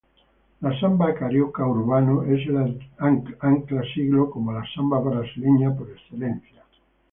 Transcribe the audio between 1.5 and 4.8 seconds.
urbano es el ancla siglo como la